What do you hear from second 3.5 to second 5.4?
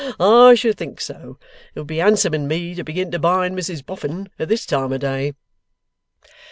Mrs Boffin at this time of day!